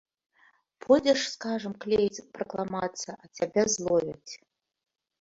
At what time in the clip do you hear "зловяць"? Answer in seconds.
3.79-4.33